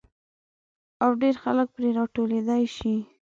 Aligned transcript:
او 1.03 1.11
ډېر 1.21 1.35
خلک 1.43 1.67
پرې 1.75 1.89
را 1.97 2.03
ټولېدای 2.15 2.63
شي. 2.77 2.95